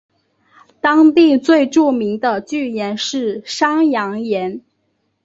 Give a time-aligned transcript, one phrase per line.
[0.81, 4.59] 当地最著名的巨岩是山羊岩。